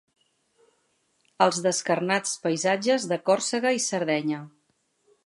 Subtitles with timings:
[1.45, 4.41] Els descarnats paisatges de Còrsega i Sardenya.